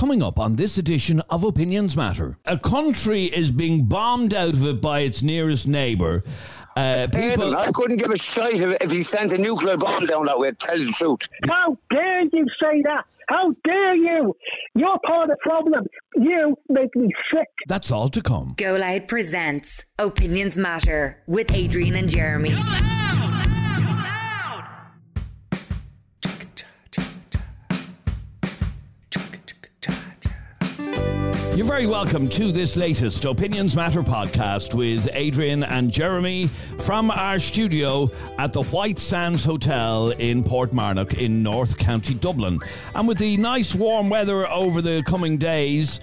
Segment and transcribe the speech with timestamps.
[0.00, 4.64] Coming up on this edition of Opinions Matter, a country is being bombed out of
[4.64, 6.24] it by its nearest neighbour.
[6.74, 10.24] Uh, Aidan, I couldn't give a shite if, if he sent a nuclear bomb down
[10.24, 11.28] that way, tell the truth.
[11.46, 13.04] How dare you say that?
[13.28, 14.34] How dare you?
[14.74, 15.84] You're part of the problem.
[16.16, 17.48] You make me sick.
[17.68, 18.54] That's all to come.
[18.56, 22.54] Go Loud presents Opinions Matter with Adrian and Jeremy.
[31.56, 36.46] You're very welcome to this latest Opinions Matter podcast with Adrian and Jeremy
[36.78, 38.08] from our studio
[38.38, 42.60] at the White Sands Hotel in Portmarnock in North County Dublin.
[42.94, 45.98] And with the nice warm weather over the coming days,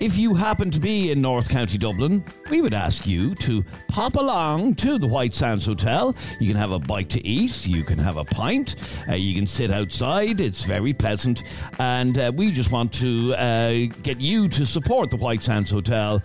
[0.00, 4.16] if you happen to be in North County Dublin, we would ask you to pop
[4.16, 6.14] along to the White Sands Hotel.
[6.38, 8.76] You can have a bite to eat, you can have a pint,
[9.08, 10.40] uh, you can sit outside.
[10.40, 11.42] It's very pleasant.
[11.78, 13.70] And uh, we just want to uh,
[14.02, 16.22] get you to support the White Sands Hotel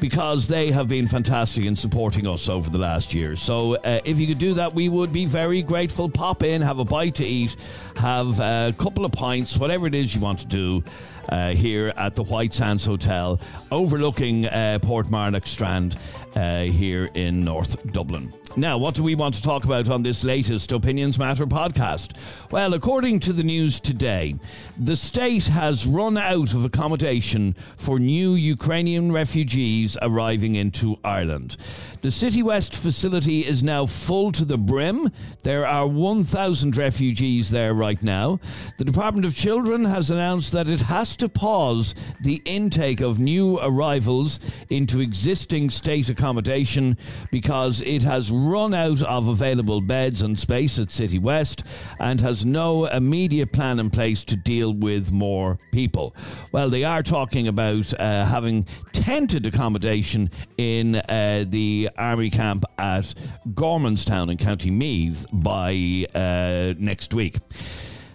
[0.00, 3.36] because they have been fantastic in supporting us over the last year.
[3.36, 6.08] So uh, if you could do that, we would be very grateful.
[6.08, 7.56] Pop in, have a bite to eat,
[7.96, 10.82] have a couple of pints, whatever it is you want to do
[11.28, 15.96] uh, here at the White Sands Hotel, overlooking uh, Portmarnock Strand
[16.36, 18.32] uh, here in North Dublin.
[18.56, 22.16] Now, what do we want to talk about on this latest Opinions Matter podcast?
[22.50, 24.34] Well, according to the news today,
[24.76, 31.56] the state has run out of accommodation for new Ukrainian refugees arriving into Ireland.
[32.02, 35.12] The City West facility is now full to the brim.
[35.44, 38.40] There are 1,000 refugees there right now.
[38.76, 43.60] The Department of Children has announced that it has to pause the intake of new
[43.60, 46.98] arrivals into existing state accommodation
[47.30, 51.64] because it has run out of available beds and space at City West
[52.00, 56.16] and has no immediate plan in place to deal with more people.
[56.50, 63.14] Well, they are talking about uh, having tented accommodation in uh, the army camp at
[63.54, 67.36] Gormanston in County Meath by uh, next week.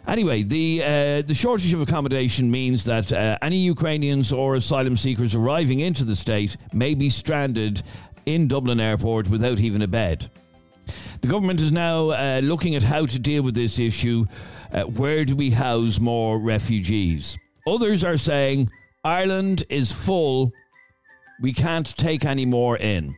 [0.08, 5.36] Anyway, the uh, the shortage of accommodation means that uh, any Ukrainians or asylum seekers
[5.36, 7.82] arriving into the state may be stranded
[8.26, 10.30] in Dublin Airport without even a bed.
[11.22, 14.26] The government is now uh, looking at how to deal with this issue.
[14.72, 17.38] Uh, where do we house more refugees?
[17.68, 18.70] Others are saying
[19.04, 20.54] Ireland is full.
[21.42, 23.16] We can't take any more in.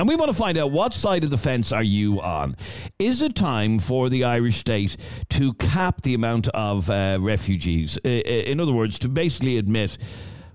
[0.00, 2.56] And we want to find out what side of the fence are you on?
[2.98, 4.96] Is it time for the Irish state
[5.28, 7.98] to cap the amount of uh, refugees?
[7.98, 9.98] In other words, to basically admit,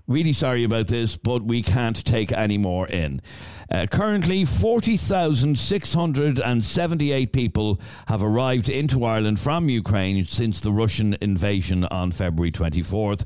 [0.08, 3.22] really sorry about this, but we can't take any more in.
[3.70, 12.10] Uh, currently, 40,678 people have arrived into Ireland from Ukraine since the Russian invasion on
[12.10, 13.24] February 24th,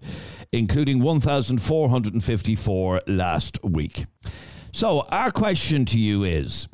[0.52, 4.04] including 1,454 last week.
[4.72, 6.69] So, our question to you is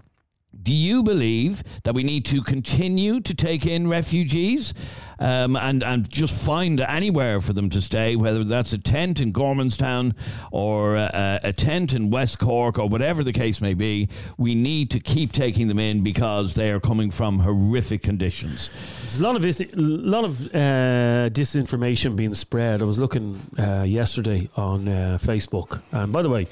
[0.63, 4.75] Do you believe that we need to continue to take in refugees
[5.19, 9.33] um, and, and just find anywhere for them to stay, whether that's a tent in
[9.33, 10.15] Gormanston
[10.53, 14.11] or a, a tent in West Cork or whatever the case may be?
[14.37, 18.69] We need to keep taking them in because they are coming from horrific conditions.
[19.03, 22.83] There's a lot of a lot of uh, disinformation being spread.
[22.83, 26.47] I was looking uh, yesterday on uh, Facebook, and by the way,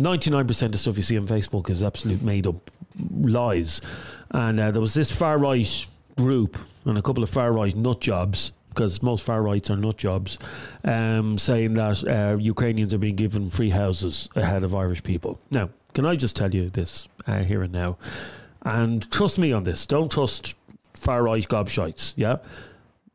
[0.00, 2.70] 99% of stuff you see on Facebook is absolute made up
[3.12, 3.80] lies.
[4.30, 8.00] And uh, there was this far right group and a couple of far right nut
[8.00, 10.36] jobs because most far rights are nut jobs,
[10.84, 15.38] um, saying that uh, Ukrainians are being given free houses ahead of Irish people.
[15.52, 17.98] Now, can I just tell you this uh, here and now?
[18.62, 19.86] And trust me on this.
[19.86, 20.56] Don't trust
[20.94, 22.14] far right gobshites.
[22.16, 22.38] Yeah,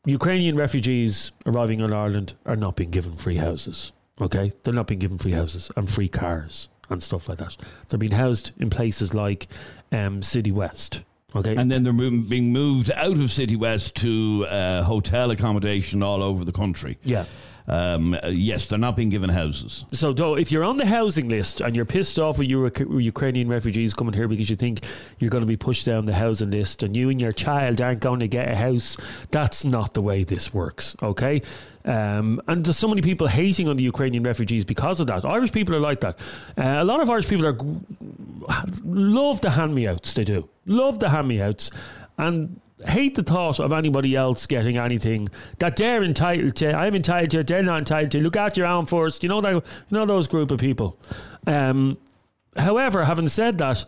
[0.06, 3.92] Ukrainian refugees arriving in Ireland are not being given free houses.
[4.22, 7.56] Okay, they're not being given free houses and free cars and stuff like that.
[7.88, 9.48] They're being housed in places like
[9.92, 11.04] um, City West.
[11.36, 16.02] Okay, and then they're moving, being moved out of City West to uh, hotel accommodation
[16.02, 16.98] all over the country.
[17.04, 17.26] Yeah.
[17.70, 19.86] Um, uh, yes, they're not being given houses.
[19.94, 23.48] So, though, if you're on the housing list and you're pissed off with your Ukrainian
[23.48, 24.80] refugees coming here because you think
[25.20, 28.00] you're going to be pushed down the housing list and you and your child aren't
[28.00, 28.98] going to get a house,
[29.30, 30.96] that's not the way this works.
[31.04, 31.44] Okay.
[31.86, 35.24] Um, and there's so many people hating on the Ukrainian refugees because of that.
[35.24, 36.20] Irish people are like that.
[36.58, 37.58] Uh, a lot of Irish people are
[38.84, 40.14] love the hand me outs.
[40.14, 41.72] They do love the hand me outs,
[42.18, 45.28] and hate the thought of anybody else getting anything
[45.60, 46.74] that they're entitled to.
[46.74, 47.44] I'm entitled to.
[47.44, 48.20] They're not entitled to.
[48.22, 49.24] Look at your own first.
[49.24, 49.54] You know that.
[49.54, 49.62] You
[49.92, 51.00] know those group of people.
[51.48, 51.98] Um,
[52.56, 53.86] however, having said that.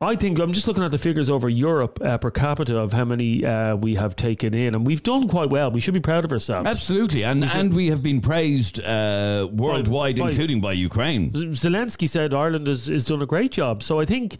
[0.00, 3.04] I think I'm just looking at the figures over Europe uh, per capita of how
[3.06, 5.70] many uh, we have taken in, and we've done quite well.
[5.70, 6.66] We should be proud of ourselves.
[6.66, 11.30] Absolutely, and and we have been praised uh, worldwide, by- including by Ukraine.
[11.30, 13.82] Zelensky said Ireland has, has done a great job.
[13.82, 14.36] So I think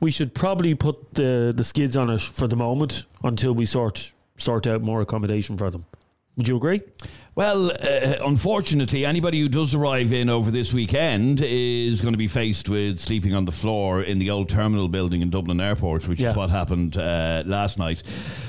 [0.00, 4.12] we should probably put the, the skids on it for the moment until we sort
[4.36, 5.84] sort out more accommodation for them.
[6.36, 6.80] Would you agree?
[7.36, 12.26] Well, uh, unfortunately, anybody who does arrive in over this weekend is going to be
[12.26, 16.20] faced with sleeping on the floor in the old terminal building in Dublin Airport, which
[16.20, 16.30] Yeah.
[16.30, 18.02] is what happened uh, last night.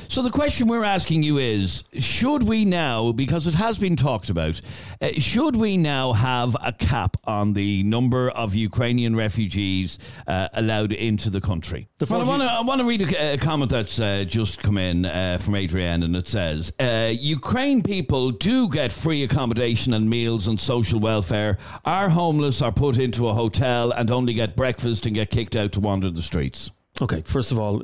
[0.10, 4.30] So the question we're asking you is: Should we now, because it has been talked
[4.30, 4.60] about,
[5.00, 10.92] uh, should we now have a cap on the number of Ukrainian refugees uh, allowed
[10.92, 11.88] into the country?
[12.00, 15.38] The well, I want to read a, a comment that's uh, just come in uh,
[15.40, 16.74] from Adrienne, and it says
[17.18, 21.58] Ukraine people do get free accommodation and meals and social welfare.
[21.86, 25.74] Our homeless are put into a hotel and only get breakfast and get kicked out
[25.74, 26.72] to wander the streets.
[27.02, 27.84] Okay, first of all,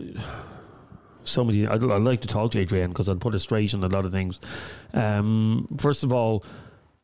[1.24, 3.88] somebody I'd, I'd like to talk to Adrienne because I'd put her straight on a
[3.88, 4.40] lot of things.
[4.94, 6.44] Um, first of all,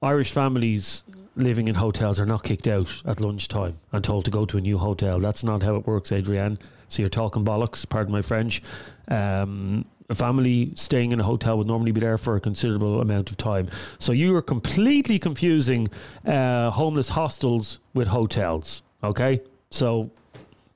[0.02, 1.04] Irish families
[1.36, 4.62] living in hotels are not kicked out at lunchtime and told to go to a
[4.62, 5.20] new hotel.
[5.20, 6.60] That's not how it works, Adrienne.
[6.88, 8.62] So you're talking bollocks, pardon my French.
[9.08, 13.32] Um, a family staying in a hotel would normally be there for a considerable amount
[13.32, 13.70] of time.
[14.00, 15.88] So you are completely confusing
[16.26, 18.84] uh, homeless hostels with hotels.
[19.04, 20.12] Okay, so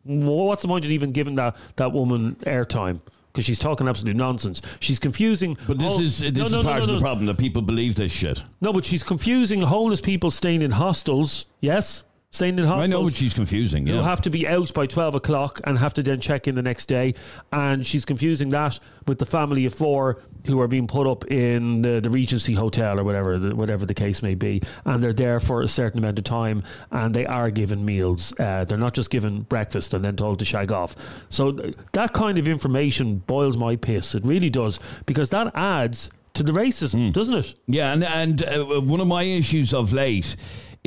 [0.03, 2.99] what's the point in even giving that that woman airtime?
[3.31, 4.61] Because she's talking absolute nonsense.
[4.79, 5.57] She's confusing.
[5.67, 7.37] But this hol- is this No, is no, no, part no, of the problem that
[7.37, 8.41] people believe this shit.
[8.61, 11.45] No, but she's confusing homeless people staying in hostels.
[11.61, 12.85] Yes, staying in hostels.
[12.85, 13.87] I know what she's confusing.
[13.87, 14.01] Yeah.
[14.03, 16.87] have to be out by 12 o'clock and have to then check in the next
[16.87, 17.13] day.
[17.51, 21.81] And she's confusing that with the family of four who are being put up in
[21.81, 24.61] the, the Regency Hotel or whatever the, whatever the case may be.
[24.85, 28.33] And they're there for a certain amount of time and they are given meals.
[28.39, 30.95] Uh, they're not just given breakfast and then told to shag off.
[31.29, 34.15] So th- that kind of information boils my piss.
[34.15, 37.55] It really does because that adds to the racism, doesn't it?
[37.65, 40.35] Yeah, and and uh, one of my issues of late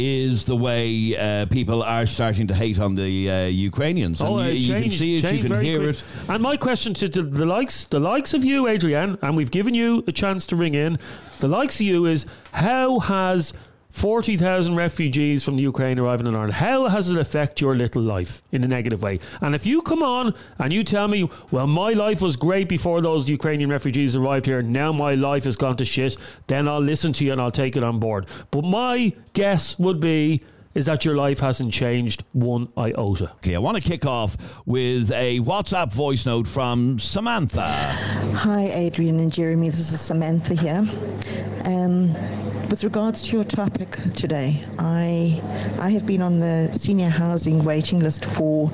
[0.00, 4.20] is the way uh, people are starting to hate on the uh, Ukrainians.
[4.20, 5.96] And Oh, you, it you can see it, you can hear quick.
[5.96, 6.02] it.
[6.28, 9.74] And my question to, to the likes, the likes of you, Adrienne, and we've given
[9.74, 10.98] you a chance to ring in.
[11.38, 13.52] The likes of you is how has
[13.90, 16.54] forty thousand refugees from the Ukraine arriving in Ireland?
[16.54, 19.18] How has it affect your little life in a negative way?
[19.40, 23.00] And if you come on and you tell me, well, my life was great before
[23.00, 26.16] those Ukrainian refugees arrived here, now my life has gone to shit,
[26.46, 28.26] then I'll listen to you and I'll take it on board.
[28.50, 30.42] But my guess would be.
[30.72, 33.32] Is that your life hasn't changed one iota?
[33.38, 34.36] Okay, I want to kick off
[34.66, 37.66] with a WhatsApp voice note from Samantha.
[38.36, 39.68] Hi, Adrian and Jeremy.
[39.70, 40.88] This is Samantha here.
[41.64, 42.14] Um,
[42.68, 45.42] with regards to your topic today, I
[45.80, 48.70] I have been on the senior housing waiting list for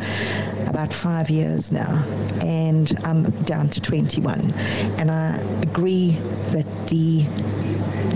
[0.66, 2.04] about five years now,
[2.42, 4.52] and I'm down to 21.
[4.99, 6.10] And I agree
[6.49, 7.25] that the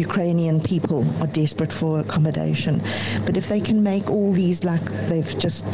[0.00, 2.82] Ukrainian people are desperate for accommodation.
[3.26, 5.64] But if they can make all these, like they've just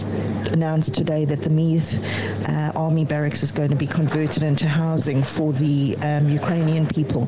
[0.56, 1.90] announced today, that the Meath
[2.48, 7.26] uh, army barracks is going to be converted into housing for the um, Ukrainian people,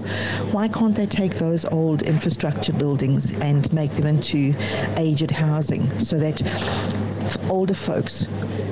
[0.55, 4.55] why can't they take those old infrastructure buildings and make them into
[4.97, 6.37] aged housing so that
[7.50, 8.27] older folks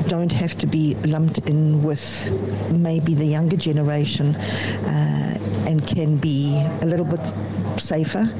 [0.09, 2.31] don't have to be lumped in with
[2.71, 7.21] maybe the younger generation uh, and can be a little bit
[7.81, 8.31] safer,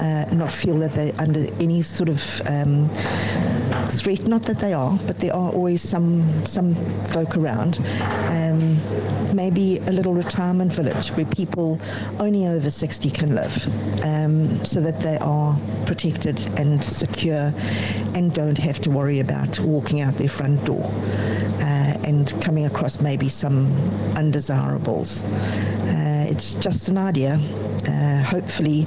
[0.00, 2.88] uh, not feel that they're under any sort of um,
[3.86, 4.26] threat.
[4.26, 6.74] Not that they are, but there are always some some
[7.06, 7.78] folk around.
[8.28, 8.80] Um,
[9.34, 11.80] maybe a little retirement village where people
[12.18, 13.66] only over 60 can live,
[14.04, 17.52] um, so that they are protected and secure,
[18.14, 20.84] and don't have to worry about walking out their front door
[21.60, 23.72] uh, and coming across maybe some
[24.16, 25.22] undesirables.
[25.22, 27.34] Uh, it's just an idea.
[27.86, 28.84] Uh, hopefully,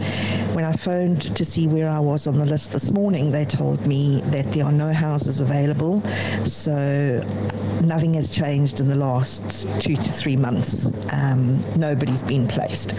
[0.56, 3.86] when I phoned to see where I was on the list this morning, they told
[3.86, 6.02] me that there are no houses available.
[6.44, 7.22] So
[7.84, 9.42] nothing has changed in the last
[9.80, 10.92] two to three months.
[11.14, 12.90] Um, nobody's been placed.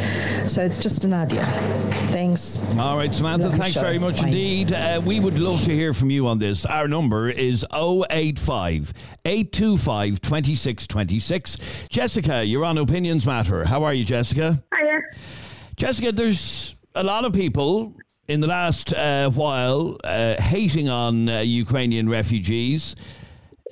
[0.48, 1.44] So it's just an idea.
[2.12, 2.60] Thanks.
[2.78, 3.80] All right, Samantha, thanks show.
[3.80, 4.28] very much Bye.
[4.28, 4.72] indeed.
[4.72, 6.64] Uh, we would love to hear from you on this.
[6.66, 8.92] Our number is 085
[9.24, 11.88] 825 2626.
[11.88, 13.64] Jessica, you're on Opinions Matter.
[13.64, 14.35] How are you, Jessica?
[14.42, 15.00] Hiya.
[15.76, 17.94] Jessica, there's a lot of people
[18.28, 22.96] in the last uh, while uh, hating on uh, Ukrainian refugees.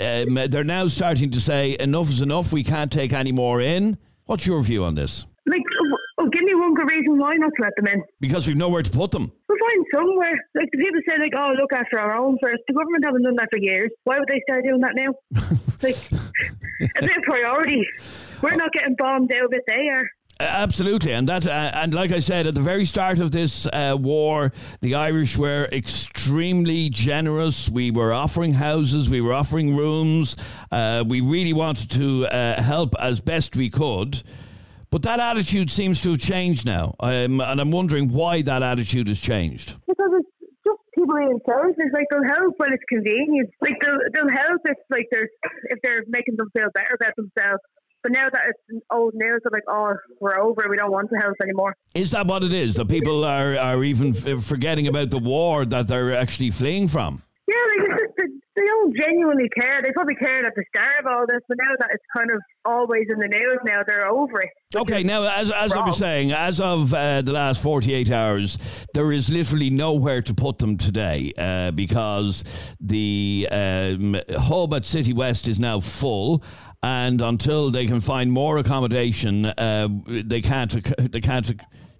[0.00, 2.52] Um, they're now starting to say enough is enough.
[2.52, 3.96] We can't take any more in.
[4.26, 5.26] What's your view on this?
[5.46, 8.02] Like, oh, oh, give me one good reason why not to let them in.
[8.20, 9.30] Because we've nowhere to put them.
[9.48, 10.36] Well, find somewhere.
[10.54, 12.62] Like the people say, like, "Oh, look after our own first.
[12.66, 13.90] The government haven't done that for years.
[14.04, 15.12] Why would they start doing that now?
[15.82, 15.96] like
[16.96, 17.86] a bit of priority.
[18.42, 20.08] We're not getting bombed out, but they are.
[20.40, 23.96] Absolutely, and that, uh, and like I said at the very start of this uh,
[23.98, 27.68] war, the Irish were extremely generous.
[27.68, 30.34] We were offering houses, we were offering rooms.
[30.72, 34.22] Uh, we really wanted to uh, help as best we could.
[34.90, 39.06] But that attitude seems to have changed now, um, and I'm wondering why that attitude
[39.08, 39.76] has changed.
[39.86, 40.28] Because it's
[40.66, 41.90] just people being selfish.
[41.92, 43.50] Like they'll help when it's convenient.
[43.60, 45.30] Like they'll, they'll help if like there's
[45.64, 47.62] if they're making them feel better about themselves.
[48.04, 50.66] But now that it's old news, they're like, oh, we're over.
[50.68, 51.74] We don't want to help anymore.
[51.94, 52.74] Is that what it is?
[52.74, 57.22] That people are, are even f- forgetting about the war that they're actually fleeing from?
[57.48, 59.82] Yeah, like it's just that they don't genuinely care.
[59.82, 62.40] They probably cared at the start of all this, but now that it's kind of
[62.64, 64.50] always in the news, now they're over it.
[64.76, 68.58] Okay, now as as I was saying, as of uh, the last forty eight hours,
[68.94, 72.44] there is literally nowhere to put them today uh, because
[72.80, 76.42] the um, hub at City West is now full,
[76.84, 80.72] and until they can find more accommodation, uh, they can't
[81.12, 81.50] they can't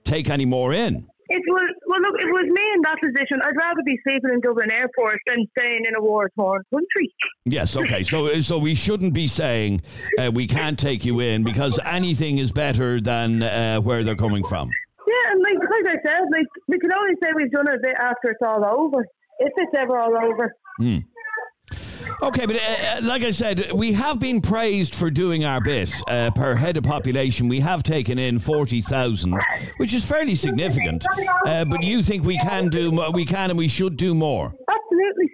[0.05, 1.09] take any more in.
[1.31, 2.01] It was well.
[2.03, 5.47] Look, it was me in that position, I'd rather be sleeping in Dublin Airport than
[5.59, 7.15] staying in a war-torn country.
[7.47, 8.03] Yes, okay.
[8.03, 9.81] So so we shouldn't be saying
[10.19, 14.45] uh, we can't take you in because anything is better than uh, where they're coming
[14.45, 14.69] from.
[15.07, 17.81] Yeah, and like like I said, like we can only say we've done it a
[17.83, 19.01] bit after it's all over,
[19.39, 20.55] if it's ever all over.
[22.23, 25.93] Okay, but uh, uh, like I said, we have been praised for doing our bit
[26.09, 27.49] uh, per head of population.
[27.49, 29.39] We have taken in forty thousand,
[29.77, 31.05] which is fairly significant.
[31.47, 34.55] Uh, but you think we can do, mo- we can, and we should do more.
[34.69, 35.31] Absolutely.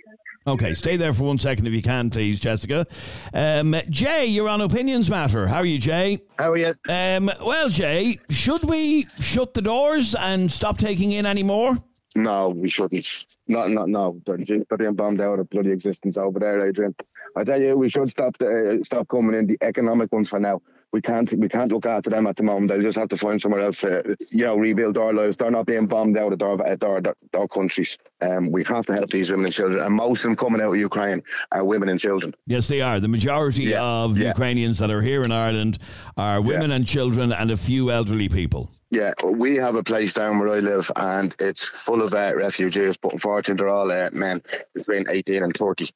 [0.46, 2.86] Okay, stay there for one second if you can, please, Jessica.
[3.34, 5.46] Um, Jay, you're on Opinions Matter.
[5.46, 6.18] How are you, Jay?
[6.38, 6.74] How are you?
[6.88, 11.76] Um, well, Jay, should we shut the doors and stop taking in any more?
[12.16, 13.36] No, we shouldn't.
[13.46, 14.20] Not, not, no.
[14.26, 16.94] They're, being bombed out of bloody existence over there, Adrian.
[17.36, 20.40] I tell you, we should stop the, uh, stop coming in the economic ones for
[20.40, 20.60] now.
[20.92, 22.68] We can't we can't look after them at the moment.
[22.70, 23.80] They'll just have to find somewhere else.
[23.80, 25.36] To, you know, rebuild our lives.
[25.36, 27.96] They're not being bombed out of their their, their, their countries.
[28.20, 30.74] Um, we have to help these women and children, and most of them coming out
[30.74, 32.34] of Ukraine are women and children.
[32.46, 32.98] Yes, they are.
[33.00, 34.28] The majority Yeah, of yeah.
[34.28, 35.78] Ukrainians that are here in Ireland
[36.16, 38.70] are women and children and a few elderly people.
[38.90, 42.96] Yeah, we have a place down where I live, and it's full of uh, refugees,
[42.96, 44.42] but unfortunately, they're all uh, men
[44.74, 45.88] between 18 and 30,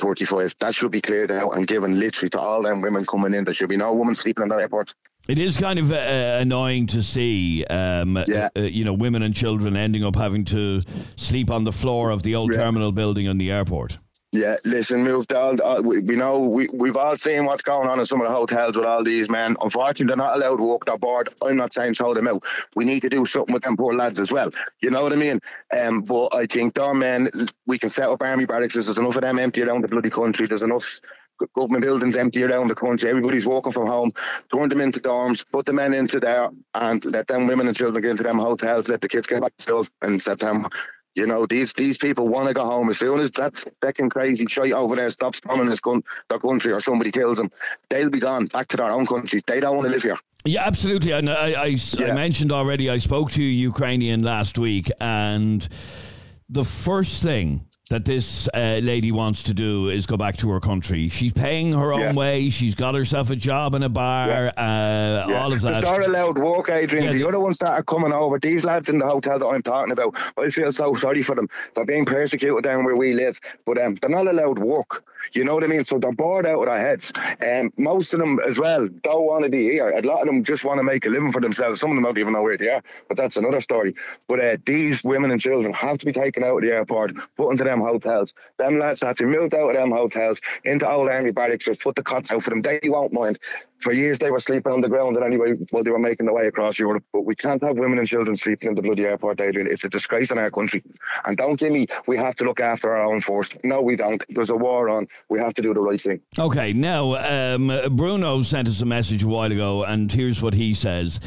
[0.00, 0.54] 35.
[0.58, 3.44] That should be cleared out and given literally to all them women coming in.
[3.44, 4.94] There should be no woman sleeping in the airport.
[5.28, 8.48] It is kind of uh, annoying to see, um, Yeah.
[8.56, 10.80] uh, you know, women and children ending up having to
[11.16, 12.58] sleep on the floor of the old Yeah.
[12.64, 13.98] terminal building in the airport.
[14.32, 15.60] Yeah, listen, moved all.
[15.60, 18.34] all we, we know we we've all seen what's going on in some of the
[18.34, 19.56] hotels with all these men.
[19.60, 21.30] Unfortunately, they're not allowed to walk their board.
[21.44, 22.44] I'm not saying throw them out.
[22.76, 24.52] We need to do something with them poor lads as well.
[24.82, 25.40] You know what I mean?
[25.76, 27.30] Um, but I think their men,
[27.66, 28.74] we can set up army barracks.
[28.74, 30.46] There's enough of them empty around the bloody country.
[30.46, 31.00] There's enough
[31.56, 33.10] government buildings empty around the country.
[33.10, 34.12] Everybody's walking from home.
[34.54, 35.44] Turn them into dorms.
[35.50, 38.88] Put the men into there, and let them women and children get into them hotels.
[38.88, 40.68] Let the kids get back to school in September.
[41.14, 44.46] You know, these these people want to go home as soon as that fucking crazy
[44.46, 47.50] shite over there stops bombing this con- their country or somebody kills them.
[47.88, 49.42] They'll be gone back to their own countries.
[49.46, 50.18] They don't want to live here.
[50.44, 51.12] Yeah, absolutely.
[51.12, 55.68] And I, I, I mentioned already, I spoke to a Ukrainian last week, and
[56.48, 60.60] the first thing that this uh, lady wants to do is go back to her
[60.60, 61.08] country.
[61.08, 62.12] She's paying her own Yeah.
[62.14, 62.48] way.
[62.48, 65.82] She's got herself a job in a bar, uh, all of that.
[65.82, 67.06] They're allowed work, Adrian.
[67.06, 69.46] Yeah, the the- other ones that are coming over, these lads in the hotel that
[69.46, 71.48] I'm talking about, I feel so sorry for them.
[71.74, 75.04] They're being persecuted down where we live, but um, they're not allowed work.
[75.32, 75.84] You know what I mean?
[75.84, 77.12] So they're bored out of their heads.
[77.46, 79.90] Um, most of them as well don't want to be here.
[79.90, 81.78] A lot of them just want to make a living for themselves.
[81.80, 83.94] Some of them don't even know where they are, but that's another story.
[84.28, 87.50] But uh, these women and children have to be taken out of the airport, put
[87.50, 88.34] into them hotels.
[88.58, 91.74] Them lads have to be moved out of them hotels into old army barracks or
[91.74, 92.62] put the cots out for them.
[92.62, 93.38] They won't mind.
[93.78, 96.34] For years they were sleeping on the ground and anyway while they were making their
[96.34, 97.02] way across Europe.
[97.12, 99.66] But we can't have women and children sleeping in the bloody airport, Adrian.
[99.70, 100.82] It's a disgrace in our country.
[101.24, 103.50] And don't give me we have to look after our own force.
[103.64, 104.22] No, we don't.
[104.28, 105.08] There's a war on.
[105.30, 106.20] We have to do the right thing.
[106.38, 107.14] Okay, now
[107.54, 111.20] um, Bruno sent us a message a while ago, and here's what he says.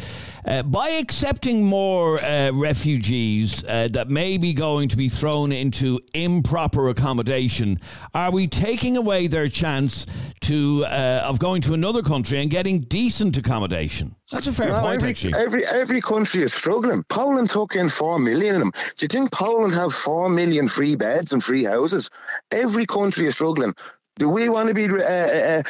[0.46, 6.00] Uh, by accepting more uh, refugees uh, that may be going to be thrown into
[6.14, 7.80] improper accommodation,
[8.14, 10.06] are we taking away their chance
[10.42, 14.14] to uh, of going to another country and getting decent accommodation?
[14.32, 15.34] That's a fair No, point, every, actually.
[15.36, 17.04] every every country is struggling.
[17.04, 18.72] Poland took in four million of them.
[18.98, 22.10] Do you think Poland have four million free beds and free houses?
[22.52, 23.74] Every country is struggling.
[24.18, 25.64] Do we want to be uh, uh,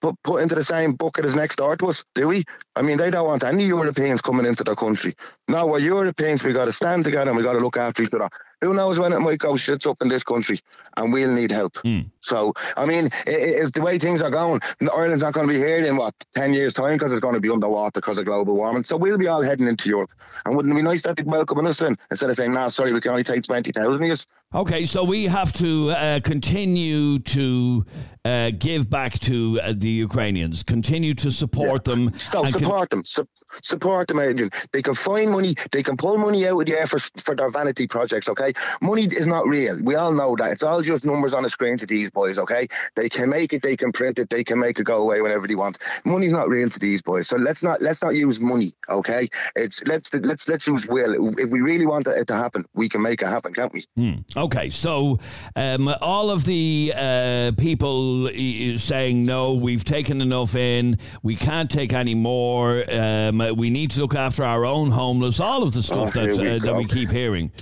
[0.00, 2.04] put, put into the same bucket as next door to us?
[2.14, 2.44] Do we?
[2.74, 5.14] I mean, they don't want any Europeans coming into their country.
[5.48, 6.42] No, we're Europeans.
[6.42, 8.30] We got to stand together and we got to look after each other.
[8.62, 10.60] Who knows when it might go shits up in this country,
[10.96, 11.74] and we'll need help.
[11.84, 12.10] Mm.
[12.20, 15.78] So, I mean, if the way things are going, Ireland's not going to be here
[15.78, 18.84] in what ten years' time because it's going to be underwater because of global warming.
[18.84, 20.12] So we'll be all heading into Europe.
[20.46, 22.92] And wouldn't it be nice that they'd welcome us in instead of saying, "Nah, sorry,
[22.92, 27.86] we can only take twenty thousand years." Okay, so we have to uh, continue to
[28.24, 31.94] uh, give back to uh, the Ukrainians, continue to support yeah.
[31.94, 32.18] them.
[32.18, 33.28] Support con- them, Su-
[33.62, 34.50] support them, Adrian.
[34.72, 37.48] They can find money, they can pull money out of the air for, for their
[37.48, 38.51] vanity projects, okay?
[38.80, 39.76] Money is not real.
[39.82, 40.52] We all know that.
[40.52, 42.68] It's all just numbers on a screen to these boys, okay?
[42.96, 45.46] They can make it, they can print it, they can make it go away whenever
[45.46, 45.78] they want.
[46.04, 47.28] Money's not real to these boys.
[47.28, 49.28] So let's not let's not use money, okay?
[49.56, 51.38] It's let's let's let's use will.
[51.38, 53.84] If we really want it to happen, we can make it happen, can't we?
[53.96, 54.12] Hmm.
[54.36, 55.18] Okay, so
[55.56, 58.28] um, all of the uh, people
[58.76, 62.84] saying no, we've taken enough in, we can't take any more.
[62.90, 65.40] Um, we need to look after our own homeless.
[65.40, 67.52] All of the stuff oh, that uh, that we keep hearing.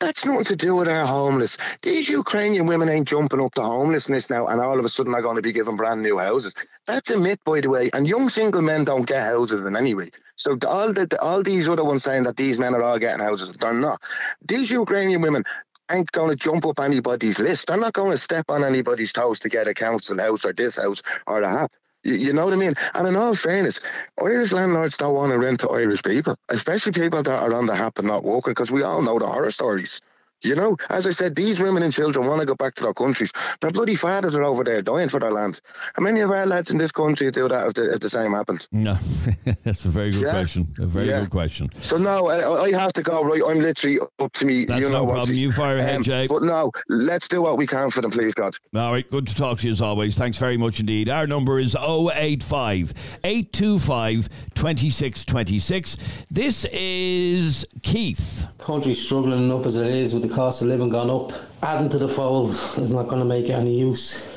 [0.00, 1.58] That's nothing to do with our homeless.
[1.82, 5.22] These Ukrainian women ain't jumping up to homelessness now, and all of a sudden they're
[5.22, 6.54] going to be given brand new houses.
[6.86, 7.90] That's a myth, by the way.
[7.92, 10.10] And young single men don't get houses in any way.
[10.36, 13.50] So all the, all these other ones saying that these men are all getting houses,
[13.50, 14.00] they're not.
[14.46, 15.44] These Ukrainian women
[15.90, 17.66] ain't going to jump up anybody's list.
[17.66, 20.76] They're not going to step on anybody's toes to get a council house or this
[20.76, 21.72] house or that.
[22.08, 22.74] You, know what I mean?
[22.94, 23.80] And in all fairness,
[24.20, 27.74] Irish landlords don't want to rent to Irish people, especially people that are on the
[27.74, 30.00] HAP and not working, because we all know the horror stories.
[30.42, 32.94] You know, as I said, these women and children want to go back to their
[32.94, 33.32] countries.
[33.60, 35.60] Their bloody fathers are over there dying for their lands.
[35.94, 38.32] How many of our lads in this country do that if the, if the same
[38.32, 38.68] happens?
[38.70, 38.96] No,
[39.64, 40.30] that's a very good yeah.
[40.30, 40.68] question.
[40.78, 41.20] A very yeah.
[41.20, 41.70] good question.
[41.80, 43.24] So no, I, I, have to go.
[43.24, 44.64] Right, I'm literally up to me.
[44.64, 45.34] That's you know no problem.
[45.36, 46.28] You fire ahead, um, Jay.
[46.28, 48.54] But no, let's do what we can for them, please, God.
[48.76, 50.16] All right, good to talk to you as always.
[50.16, 51.08] Thanks very much indeed.
[51.08, 55.96] Our number is 085 825 2626.
[56.30, 58.46] This is Keith.
[58.58, 61.32] Country struggling enough as it is with the cost of living gone up.
[61.62, 64.28] Adding to the fold is not going to make any use.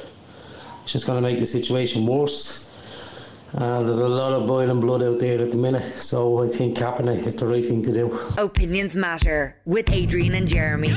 [0.83, 2.69] It's just going to make the situation worse.
[3.53, 6.77] And there's a lot of boiling blood out there at the minute, so I think
[6.77, 8.19] capping it is the right thing to do.
[8.37, 10.93] Opinions Matter with Adrian and Jeremy.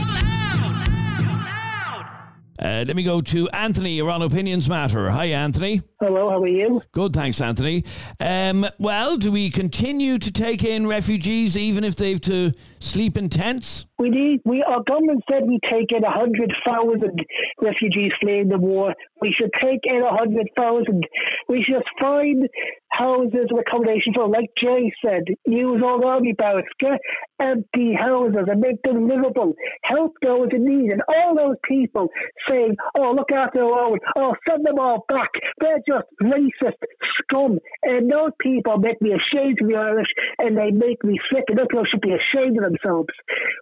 [2.56, 3.94] Uh, let me go to Anthony.
[3.94, 5.10] You're on Opinions Matter.
[5.10, 5.82] Hi, Anthony.
[6.04, 6.82] Hello, how are you?
[6.92, 7.82] Good, thanks, Anthony.
[8.20, 13.30] Um, well, do we continue to take in refugees even if they've to sleep in
[13.30, 13.86] tents?
[13.98, 14.40] We need.
[14.44, 17.24] We our government said we take in hundred thousand
[17.62, 18.92] refugees fleeing the war.
[19.22, 21.06] We should take in hundred thousand.
[21.48, 22.48] We should find
[22.90, 27.00] houses and accommodation for, like Jay said, use all army barracks, get
[27.40, 29.54] empty houses and make them livable.
[29.84, 32.08] Help those in need, and all those people
[32.48, 33.98] saying, "Oh, look after their own.
[34.16, 36.80] Oh, send them all back." They're just racist
[37.22, 41.44] scum, and those people make me ashamed of the Irish, and they make me sick.
[41.48, 43.08] And those people should be ashamed of themselves.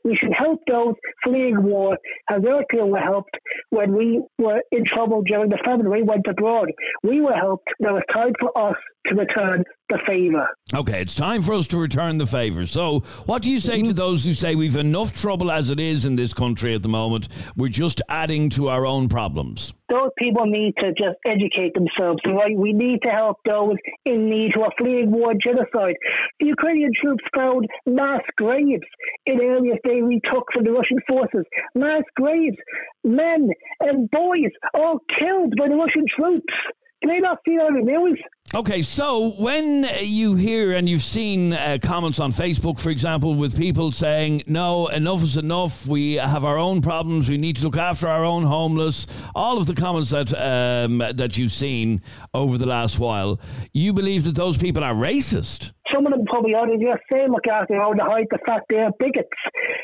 [0.05, 1.99] We should help those fleeing war,
[2.31, 3.37] as people were helped
[3.71, 5.91] when we were in trouble during the famine.
[5.91, 6.69] We went abroad.
[7.03, 7.69] We were helped.
[7.81, 10.49] Now it's time for us to return the favour.
[10.75, 12.67] Okay, it's time for us to return the favour.
[12.67, 13.89] So, what do you say mm-hmm.
[13.89, 16.89] to those who say we've enough trouble as it is in this country at the
[16.89, 17.29] moment?
[17.57, 19.75] We're just adding to our own problems.
[19.91, 22.21] Those people need to just educate themselves.
[22.27, 22.57] Right?
[22.57, 25.97] We need to help those in need who are fleeing war genocide.
[26.41, 28.87] The Ukrainian troops found mass graves
[29.27, 31.45] in areas they retook from the Russian forces.
[31.75, 32.57] Mass graves,
[33.05, 36.55] men and boys all killed by the Russian troops.
[37.03, 38.23] Can I not see that the news?
[38.55, 43.57] Okay, so when you hear and you've seen uh, comments on Facebook, for example, with
[43.57, 47.79] people saying, no, enough is enough, we have our own problems, we need to look
[47.79, 52.03] after our own homeless, all of the comments that, um, that you've seen
[52.35, 53.41] over the last while,
[53.73, 55.73] you believe that those people are racist?
[55.93, 56.67] Some of them probably are.
[56.67, 59.29] They just say, look after their own to hide the fact they're bigots.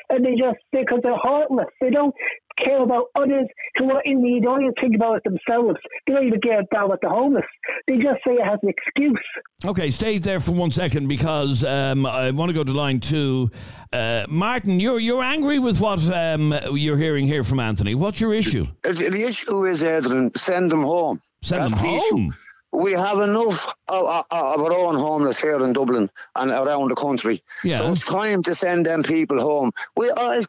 [0.08, 1.68] And they just, because they're heartless.
[1.80, 2.14] They don't
[2.58, 4.42] care about others who are in need.
[4.42, 5.78] They don't even think about it themselves.
[6.06, 7.44] They don't even care about the homeless.
[7.86, 9.24] They just say it has an excuse.
[9.64, 13.50] Okay, stay there for one second because um, I want to go to line two.
[13.92, 17.94] Uh, Martin, you're you're angry with what um, you're hearing here from Anthony.
[17.94, 18.66] What's your issue?
[18.82, 21.20] The, the issue is, Edwin, send them home.
[21.42, 22.28] Send That's them home.
[22.28, 26.94] The we have enough of, of, our own homeless here in Dublin and around the
[26.94, 27.40] country.
[27.64, 27.78] Yeah.
[27.78, 29.72] So it's time to send them people home.
[29.96, 30.42] We, uh,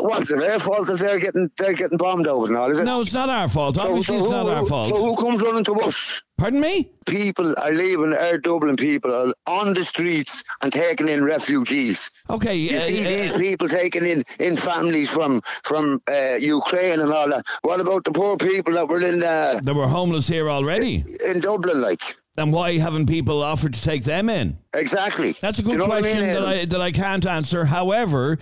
[0.00, 2.70] what's it their fault that they're getting they're getting bombed over all?
[2.70, 2.84] Is it?
[2.84, 3.78] No, it's not our fault.
[3.78, 4.88] Obviously, so, so it's who, not our fault.
[4.88, 6.22] So who comes running to us?
[6.38, 6.88] Pardon me?
[7.06, 12.10] People are leaving our Dublin people are on the streets and taking in refugees.
[12.30, 17.00] Okay, You uh, see uh, these people taking in, in families from from uh, Ukraine
[17.00, 17.44] and all that.
[17.62, 21.02] What about the poor people that were in uh, There were homeless here already.
[21.26, 21.80] in Dublin?
[21.80, 22.02] Like
[22.36, 24.58] And why haven't people offered to take them in?
[24.74, 25.32] exactly.
[25.40, 27.64] That's a good you know what I question mean, that, I, that I can't answer.
[27.64, 28.38] However,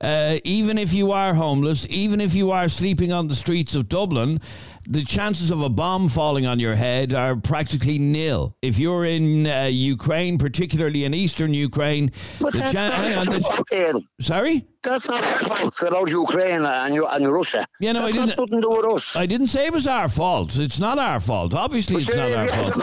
[0.00, 3.88] uh, even if you are homeless, even if you are sleeping on the streets of
[3.88, 4.40] Dublin,
[4.88, 8.54] the chances of a bomb falling on your head are practically nil.
[8.62, 13.26] If you're in uh, Ukraine, particularly in eastern Ukraine, But the that's chan- hang on,
[13.26, 14.08] the- Aidan.
[14.20, 14.66] sorry.
[14.82, 17.66] That's not our fault about Ukraine and, and Russia.
[17.80, 19.16] Yeah, no, I didn't- nothing to do with us.
[19.16, 20.56] I didn't say it was our fault.
[20.58, 21.54] It's not our fault.
[21.54, 22.76] Obviously, it's not our fault.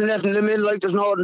[0.00, 1.14] left them in like there's no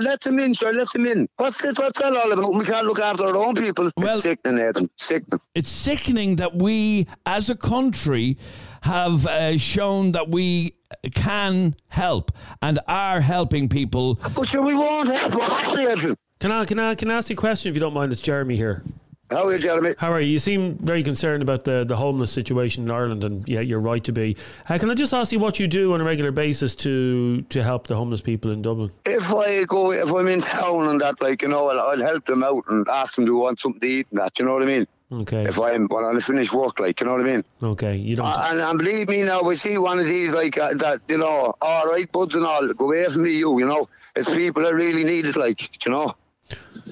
[0.00, 1.28] let them in, sure, let them in.
[1.36, 1.78] What's this?
[1.78, 2.54] What's that all about?
[2.54, 3.90] We can't look after our own people.
[3.96, 4.90] Well- it's sickening, Aidan.
[4.96, 5.40] Sickening.
[5.54, 8.36] It's sickening that we, as a country,
[8.82, 10.74] have uh, shown that we
[11.14, 14.18] can help and are helping people.
[14.34, 15.36] But sure, we won't help.
[15.36, 16.16] Honestly, Aidan.
[16.40, 18.12] Can I, can, I, can I ask you a question if you don't mind?
[18.12, 18.82] It's Jeremy here.
[19.30, 19.94] How are you, Jeremy?
[19.96, 20.32] How are you?
[20.32, 24.02] You seem very concerned about the, the homeless situation in Ireland, and yeah, you're right
[24.02, 24.36] to be.
[24.68, 27.62] Uh, can I just ask you what you do on a regular basis to to
[27.62, 28.90] help the homeless people in Dublin?
[29.06, 32.26] If I go, if I'm in town and that, like you know, I'll, I'll help
[32.26, 34.36] them out and ask them to want something to eat and that.
[34.36, 34.86] You know what I mean?
[35.12, 37.44] Okay, If I'm when I finish work, like you know what I mean.
[37.62, 38.26] okay, you don't.
[38.26, 41.18] Uh, and, and believe me now, we see one of these like uh, that, you
[41.18, 43.88] know, all right, buds and all, go away from me, you, you know.
[44.14, 46.14] It's people that really need it, like, you know.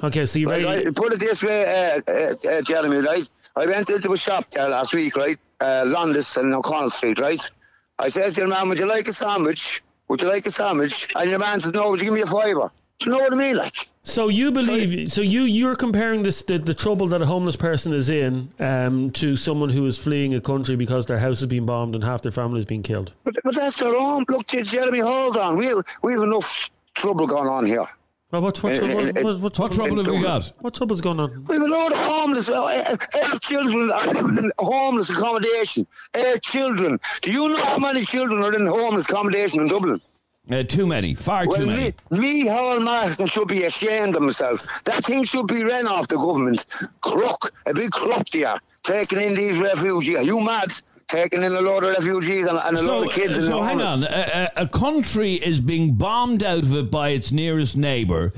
[0.03, 0.89] okay, so you Like, ready?
[0.89, 3.29] I, put it this way, uh, uh, uh, Jeremy, right?
[3.55, 5.39] I went into a shop there last week, right?
[5.61, 7.41] Uh, Londis and O'Connell Street, right?
[8.01, 9.83] I said to the man, would you like a sandwich?
[10.09, 11.13] Would you like a sandwich?
[11.15, 12.71] And the man says, no, would you give me a fiver?
[12.99, 13.57] Do you know what I mean?
[13.57, 15.13] Like, So you believe?
[15.13, 19.11] So you you're comparing this the, the trouble that a homeless person is in um,
[19.13, 22.23] to someone who is fleeing a country because their house has been bombed and half
[22.23, 23.15] their family has been killed.
[23.25, 24.25] but, but that's their own.
[24.29, 25.57] Look, Jeremy, hold on.
[25.57, 27.87] We, we have enough trouble going on here.
[28.33, 28.99] Well, what what Eh, trouble?
[29.07, 30.53] eh, eh, What, what, What trouble have we got?
[30.59, 31.45] What trouble's going on?
[31.47, 35.87] We have a load of homeless, uh, uh, uh, children are in homeless accommodation.
[36.15, 36.99] Uh, children.
[37.23, 40.01] Do you know how many children are in homeless accommodation in Dublin?
[40.51, 41.95] Uh, too many, far too many.
[42.11, 44.83] me, me, Howard Marston should be ashamed of himself.
[44.85, 46.65] That thing should be ran off the government.
[47.03, 50.17] Crook, a big crook they are, taking in these refugees.
[50.17, 50.73] Are you mad?
[51.07, 53.63] Taking in a load of refugees and, and a So, load of kids so the
[53.63, 54.05] hang on.
[54.05, 58.33] A, a, a country is being bombed out of it by its nearest neighbour.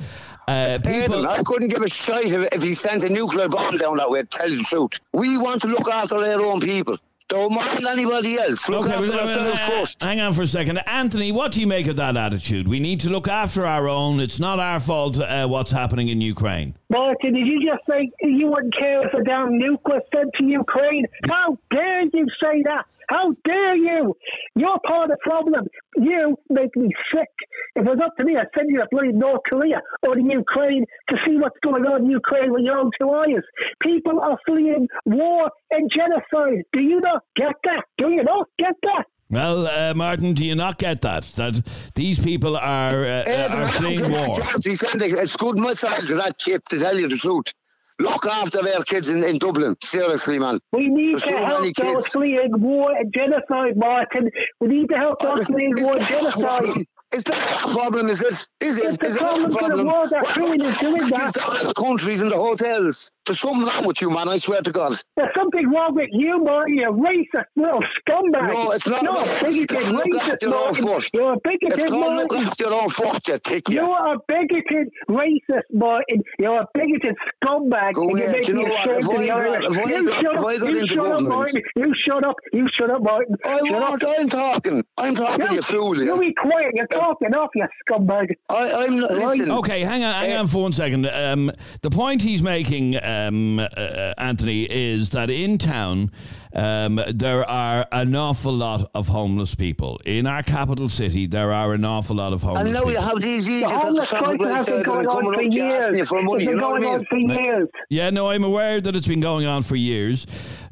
[0.46, 3.98] Uh, people, I couldn't give a shite if, if he sent a nuclear bomb down
[3.98, 5.00] that way, tell the truth.
[5.12, 6.96] We want to look after our own people.
[7.30, 8.68] Don't mind anybody else.
[8.68, 10.02] Look Okay, after well, ourselves uh, first.
[10.02, 10.78] hang on for a second.
[10.88, 12.66] Anthony, what do you make of that attitude?
[12.66, 14.18] We need to look after our own.
[14.18, 16.76] It's not our fault uh, what's happening in Ukraine.
[16.90, 20.44] Martin, did you just say you wouldn't care if a damn nuke was sent to
[20.44, 21.06] Ukraine?
[21.28, 22.84] How dare you say that?
[23.10, 24.14] How dare you?
[24.54, 25.66] You're part of the problem.
[25.96, 27.26] You make me sick.
[27.74, 30.22] If it was up to me, I'd send you to bloody North Korea or the
[30.22, 33.44] Ukraine to see what's going on in Ukraine with your own two eyes.
[33.82, 36.62] People are fleeing war and genocide.
[36.72, 37.82] Do you not get that?
[37.98, 39.06] Do you not get that?
[39.28, 41.22] Well, uh, Martin, do you not get that?
[41.34, 41.60] That
[41.94, 44.36] these people are uh, Aidan, are fleeing war.
[44.40, 44.64] chance.
[44.64, 47.54] He a, a good message to that chip, to tell you the truth.
[48.00, 49.76] Look after their kids in, in Dublin.
[49.82, 50.58] Seriously, man.
[50.72, 54.30] We need There's to so help those fleeing war and genocide, Martin.
[54.58, 56.86] We need to help those fleeing war and genocide.
[57.10, 57.18] Problem?
[57.18, 58.08] Is that a problem?
[58.08, 58.48] Is this?
[58.60, 58.84] Is it?
[58.84, 59.86] It's the Is it problem for the problem?
[59.88, 61.64] world that about is doing the that.
[61.66, 63.10] the countries and the hotels.
[63.26, 64.28] There's something wrong with you, man.
[64.28, 64.94] I swear to God.
[65.16, 66.78] There's something wrong with you, Martin.
[66.78, 68.52] You're racist little scumbag.
[68.52, 71.10] No, it's not You're a bigoted racist, after your own Martin.
[71.14, 72.00] You're a It's bigoted look
[72.32, 72.46] Martin.
[72.46, 73.74] after your own fuck, you tick you.
[73.76, 76.22] You're a bigoted racist, Martin.
[76.38, 77.94] You're a bigoted scumbag.
[77.94, 78.36] Go and you ahead.
[78.36, 78.88] make You know what?
[78.90, 79.64] ashamed If of I the got- Irish.
[79.64, 80.72] if I You shut up.
[80.72, 81.62] You shut up, Martin.
[81.76, 82.36] You shut up.
[82.52, 83.36] You shut up, Martin.
[83.44, 84.04] I won't.
[84.04, 84.84] I'm talking.
[84.98, 85.96] I'm talking, you fool.
[86.02, 86.18] You.
[86.18, 86.74] be quiet.
[87.00, 88.34] You're talking off, you scumbag.
[88.48, 89.10] I, I'm not.
[89.10, 89.38] Right.
[89.38, 89.50] Listen.
[89.52, 91.06] Okay, hang on, hang Uh, on for one second.
[91.06, 91.50] Um,
[91.82, 96.10] the point he's making, um, uh, uh, Anthony, is that in town
[96.54, 100.00] um, there are an awful lot of homeless people.
[100.04, 102.92] In our capital city, there are an awful lot of homeless And now people.
[102.92, 106.08] you have these The homeless at the crisis has been going on for years.
[106.08, 106.42] for money.
[106.42, 107.68] It's You been know what I going on for years.
[107.88, 110.26] Yeah, no, I'm aware that it's been going on for years.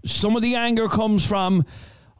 [0.04, 1.64] Some of the anger comes from,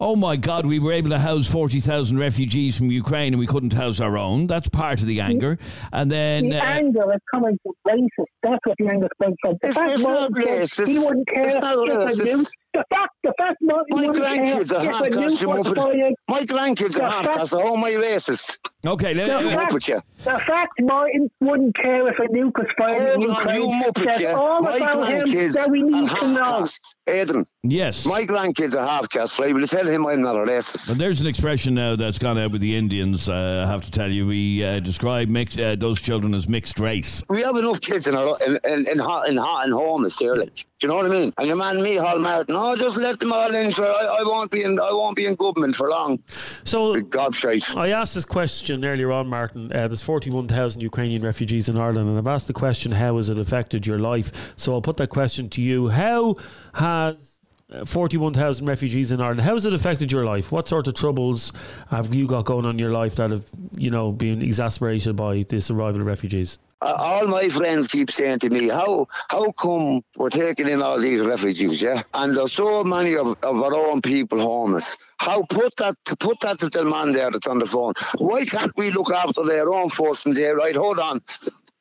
[0.00, 3.72] oh my God, we were able to house 40,000 refugees from Ukraine and we couldn't
[3.72, 4.46] house our own.
[4.46, 5.58] That's part of the anger.
[5.92, 6.48] And then.
[6.50, 8.26] The uh, anger is coming from racist.
[8.42, 9.52] That's what the anger comes from.
[9.62, 10.86] It's- fact it's not racist.
[10.86, 12.50] He wouldn't care It's not if a racist.
[12.74, 15.18] Nuke the fact, the fact, Martin My wouldn't care grandkids are if half a caste,
[15.18, 16.12] nuke you was muppet.
[16.28, 17.54] My grandkids are half fact- caste.
[17.56, 18.58] Oh, my racist.
[18.86, 20.00] Okay, let- The You fact, muppet, yeah.
[20.24, 23.82] the fact Martin wouldn't care if a nuke was fired in Hold on, you Ukraine
[23.82, 24.32] muppet, says yeah.
[24.34, 26.42] all My about him that we need to know.
[26.42, 26.96] caste.
[27.08, 28.06] Aidan, yes.
[28.06, 29.52] my grandkids are half caste, right?
[29.52, 30.96] Will you tell him I'm not a But racist?
[30.96, 33.28] there's an expression now that's gone out with the Indians.
[33.28, 36.78] Uh, I have to tell you, we uh, describe mixed, uh, those children as mixed
[36.78, 37.22] race.
[37.28, 40.34] We have enough kids in our in in, in hot in hot and homeless here,
[40.36, 40.54] like.
[40.80, 41.32] Do you know what I mean?
[41.38, 43.70] And your man me, Hall Martin, no, just let them all in.
[43.70, 44.78] Sure, I, I won't be in.
[44.80, 46.22] I won't be in government for long.
[46.64, 47.76] So Gobshite.
[47.76, 49.72] I asked this question earlier on, Martin.
[49.72, 53.38] Uh, there's 41,000 Ukrainian refugees in Ireland, and I've asked the question, how has it
[53.38, 54.52] affected your life?
[54.56, 55.88] So I'll put that question to you.
[55.88, 56.34] How
[56.74, 57.38] has
[57.70, 60.50] uh, 41,000 refugees in Ireland, how has it affected your life?
[60.50, 61.52] What sort of troubles
[61.90, 63.44] have you got going on in your life that have,
[63.76, 66.58] you know, been exacerbated by this arrival of refugees?
[66.80, 70.98] Uh, all my friends keep saying to me, "How how come we're taking in all
[71.00, 71.82] these refugees?
[71.82, 74.96] Yeah, and there's so many of, of our own people homeless.
[75.18, 77.94] How put that put that to the man there that's on the phone?
[78.18, 80.56] Why can't we look after their own folks and there?
[80.56, 81.20] Right, hold on,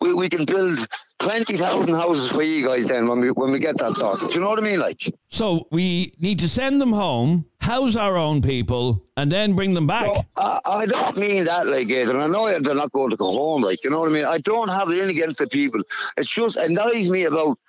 [0.01, 0.87] we, we can build
[1.19, 4.29] twenty thousand houses for you guys then when we when we get that sorted.
[4.29, 4.79] Do you know what I mean?
[4.79, 9.73] Like, So we need to send them home, house our own people, and then bring
[9.73, 10.09] them back.
[10.37, 13.61] I, I don't mean that like and I know they're not going to go home.
[13.61, 14.25] Like, you know what I mean?
[14.25, 15.81] I don't have in against the people.
[16.15, 17.59] It's just annoys me about.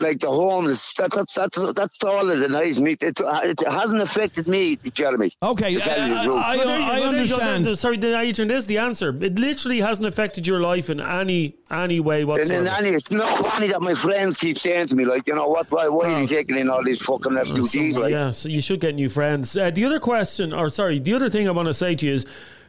[0.00, 2.92] Like the homeless, that, that's that's that's all that annoys me.
[3.00, 5.30] It, it hasn't affected me, Jeremy.
[5.42, 6.36] Okay, to tell uh, truth.
[6.36, 7.36] I- Well, you- I well, there you go.
[7.42, 7.78] understand.
[7.78, 9.08] Sorry, the Adrian, there's the answer.
[9.22, 12.64] It literally hasn't affected your life in any any way And whatsoever.
[12.64, 15.48] then Annie, it's not funny that my friends keep saying to me, like, you know
[15.48, 17.96] what, why, why are you taking in all these fucking refugees?
[17.98, 19.56] Like, yeah, so you should get new friends.
[19.56, 22.12] Uh, the other question, or sorry, the other thing I want to say to you
[22.14, 22.26] is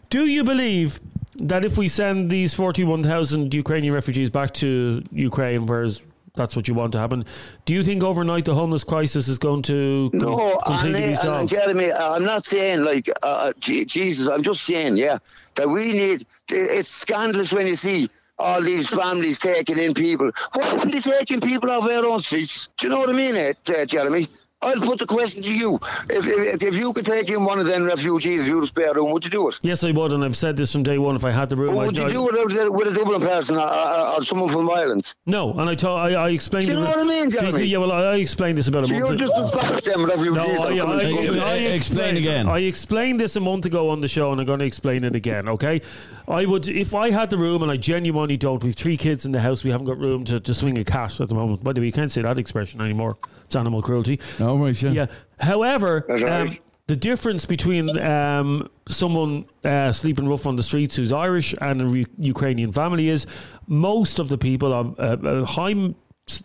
[0.09, 0.99] do you believe
[1.37, 6.01] that if we send these 41,000 Ukrainian refugees back to Ukraine, whereas
[6.35, 7.25] that's what you want to happen,
[7.65, 11.19] do you think overnight the homeless crisis is going to com- No, completely be and,
[11.25, 11.49] and?
[11.49, 14.27] Jeremy, I'm not saying like uh, Je- Jesus.
[14.27, 15.19] I'm just saying, yeah,
[15.55, 16.25] that we need.
[16.49, 20.31] It's scandalous when you see all these families taking in people.
[20.53, 22.67] Why would they taking people off their own streets?
[22.77, 24.27] Do you know what I mean, eh, uh, Jeremy?
[24.63, 25.75] I'll put the question to you.
[26.09, 28.67] If, if if you could take in one of them refugees, if you had a
[28.67, 29.59] spare room, would you do it?
[29.63, 31.15] Yes, I would, and I've said this from day one.
[31.15, 33.57] If I had the room, Or I'd, you do it with a, with Dublin person
[33.57, 35.13] or, or, or someone from Ireland?
[35.25, 36.67] No, and I, told, I, I explained.
[36.67, 37.63] Do you it- know what I mean, Jeremy?
[37.65, 39.83] Yeah, well, I, I explained this about a So month you're just as bad as
[39.85, 40.35] them refugees.
[40.35, 42.47] No, I, come I, into I, I Explain again.
[42.47, 45.15] I explained this a month ago on the show, and I'm going to explain it
[45.15, 45.47] again.
[45.49, 45.81] Okay,
[46.27, 48.63] I would if I had the room, and I genuinely don't.
[48.63, 49.63] We've three kids in the house.
[49.63, 51.63] We haven't got room to, to swing a cat at the moment.
[51.63, 53.17] By the way, you can't say that expression anymore.
[53.45, 54.19] It's animal cruelty.
[54.39, 54.91] Oh, right, yeah.
[54.91, 55.05] Yeah.
[55.39, 56.23] However, right.
[56.23, 56.57] um,
[56.87, 61.85] the difference between um, someone uh, sleeping rough on the streets who's Irish and a
[61.85, 63.25] re- Ukrainian family is
[63.67, 65.73] most of the people, are, uh, a high,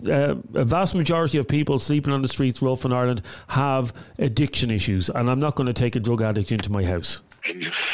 [0.07, 4.71] uh, a vast majority of people sleeping on the streets rough in Ireland have addiction
[4.71, 7.21] issues, and I'm not going to take a drug addict into my house.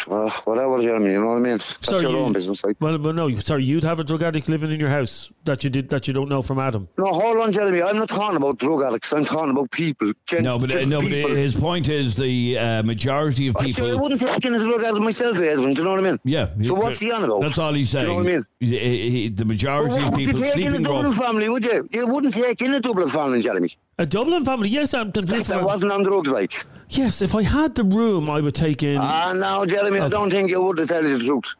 [0.06, 1.12] Well, whatever, Jeremy.
[1.12, 1.52] You know what I mean?
[1.58, 2.64] That's Sorry, your you- own business.
[2.64, 2.76] Like.
[2.80, 5.70] Well, well, no, sorry, you'd have a drug addict living in your house that you
[5.70, 6.88] did that you don't know from Adam.
[6.98, 7.82] No, hold on, Jeremy.
[7.82, 9.12] I'm not talking about drug addicts.
[9.12, 10.12] I'm talking about people.
[10.26, 13.70] Gen- No, but uh, just no, but his point is the uh, majority of I
[13.70, 15.74] sure I wouldn't take in a drug addict myself, Edwin.
[15.74, 16.18] Do you know what I mean?
[16.24, 16.48] Yeah.
[16.62, 17.40] So what's he on about?
[17.42, 18.42] That's all he's Do you know what I mean?
[18.60, 21.14] He- he- the Well, majority of would you people take in a sleeping Dublin rough.
[21.16, 21.88] family, would you?
[21.92, 23.68] You wouldn't take in a Dublin family, Jeremy.
[23.98, 25.11] A Dublin family, yes, I'm.
[25.12, 26.52] That, that wasn't on drugs, like.
[26.90, 28.98] Yes, if I had the room, I would take in.
[28.98, 31.54] Ah, no, Jeremy, I don't think you would, to tell you the truth.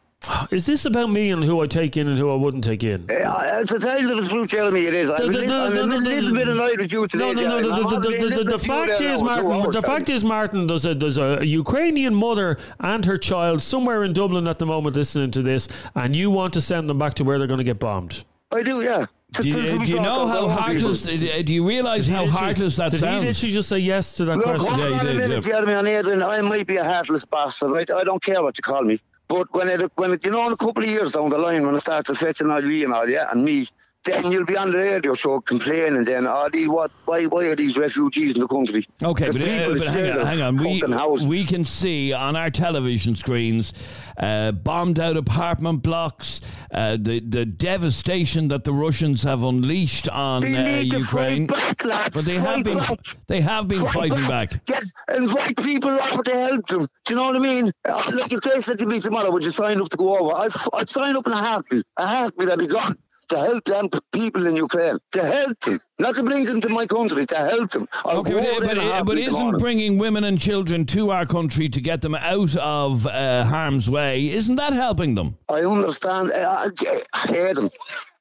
[0.51, 3.05] Is this about me and who I take in and who I wouldn't take in?
[3.11, 5.09] I- to tell you the truth, Jeremy, it is.
[5.09, 7.59] I'm, a The- the- little- I'm a little bit annoyed with you today, No, no,
[7.59, 7.99] no.
[8.43, 9.51] The, fact is, Martin.
[9.51, 10.67] hours, The fact is, Martin.
[10.67, 14.95] There's a there's a Ukrainian mother and her child somewhere in Dublin at the moment
[14.95, 17.63] listening to this, and you want to send them back to where they're going to
[17.63, 18.25] get bombed.
[18.51, 19.05] I do, yeah.
[19.33, 20.85] To- Do you, to- to be do you know how about people.
[20.93, 21.03] heartless?
[21.03, 23.25] Do you realise how heartless that did he sounds?
[23.25, 24.67] literally just say yes to that Look, question?
[24.69, 25.51] hold Yeah, you on a did, minute, yeah.
[25.51, 26.23] Jeremy and Adrian.
[26.23, 27.89] I might be a heartless bastard, right?
[27.91, 28.99] I don't care what you call me.
[29.27, 31.65] But when it, when it, you know, in a couple of years down the line,
[31.65, 33.65] when it starts affecting all you and all, yeah, and me,
[34.05, 36.05] then you'll be on the radio show complaining.
[36.05, 36.91] Then, oh, these, what?
[37.05, 37.25] Why?
[37.25, 38.85] Why are these refugees in the country?
[39.03, 40.57] Okay, but, uh, but hang on, hang on.
[40.57, 41.27] We, houses.
[41.27, 43.73] we can see on our television screens
[44.17, 46.41] uh, bombed out apartment blocks,
[46.71, 51.47] uh, the the devastation that the Russians have unleashed on uh, Ukraine.
[51.47, 51.77] back.
[51.83, 52.99] But they have been back.
[53.27, 54.53] they have been Fight fighting back.
[54.69, 56.87] Yes, invite people over to help them.
[57.05, 57.71] Do you know what I mean?
[57.87, 60.35] Uh, Like if they said to me tomorrow, would you sign up to go over?
[60.35, 61.83] I'd, I'd sign up in a heartbeat.
[61.97, 62.97] A heartbeat, I'd be gone.
[63.29, 64.97] To help them people in Ukraine.
[65.13, 65.79] To help them.
[65.97, 67.87] Not to bring them to my country, to help them.
[68.03, 69.57] I'll Okay, but, but, but isn't tomorrow.
[69.59, 74.29] bringing women and children to our country to get them out of uh, harm's way,
[74.29, 75.37] isn't that helping them?
[75.49, 76.31] I understand.
[76.31, 77.69] Uh, uh, Aidan,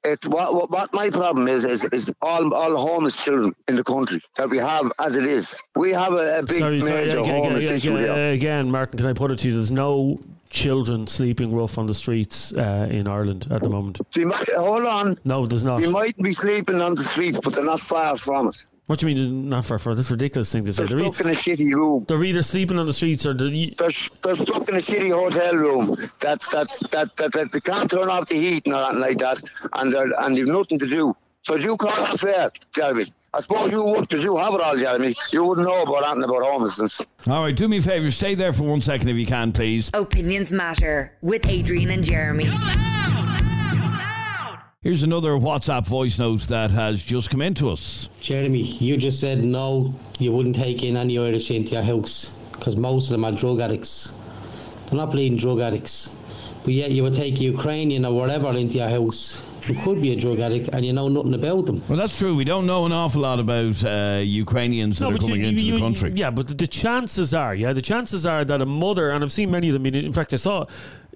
[0.04, 3.84] It's what, what what my problem is is is all all homeless children in the
[3.84, 5.62] country that we have as it is.
[5.76, 8.32] We have a, a big Sorry, sorry, major again, homeless again, issue again, here.
[8.32, 9.54] again, Martin, can I put it to you?
[9.54, 10.16] There's no
[10.54, 14.00] children sleeping rough on the streets uh, in Ireland at the moment.
[14.16, 15.16] Might, hold on.
[15.24, 15.80] No, there's not.
[15.80, 18.70] They might be sleeping on the streets, but they're not far from us.
[18.86, 20.84] What do you mean not for for this ridiculous thing say?
[20.84, 22.04] They're They're, stuck in a shitty room.
[22.06, 23.88] they're either sleeping on the streets or they're, They're,
[24.22, 25.96] they're stuck in a shitty hotel room.
[26.20, 29.40] That's that's that that, that they can't turn off the heat and nothing like that,
[29.72, 31.16] and they're, and they've nothing to do.
[31.44, 33.04] So you call it fair, Jeremy.
[33.34, 35.14] I suppose you would, because you have it all, Jeremy.
[35.30, 37.02] You wouldn't know about anything about homelessness.
[37.28, 39.90] All right, do me a favour, stay there for one second if you can, please.
[39.92, 42.48] Opinions Matter with Adrian and Jeremy.
[44.80, 48.08] Here's another WhatsApp voice note that has just come into us.
[48.22, 52.76] Jeremy, you just said no, you wouldn't take in any Irish into your house because
[52.76, 54.18] most of them are drug addicts.
[54.86, 56.16] They're not bleeding drug addicts.
[56.64, 60.12] But yet you would take a Ukrainian or whatever into your house who could be
[60.12, 61.82] a drug addict and you know nothing about them.
[61.88, 62.34] Well, that's true.
[62.34, 65.74] We don't know an awful lot about uh, Ukrainians that are coming you- into you-
[65.74, 66.12] the country.
[66.14, 69.32] Yeah, but the, the chances are, yeah, the chances are that a mother, and I've
[69.32, 69.86] seen many of them.
[69.86, 70.66] In fact, I saw.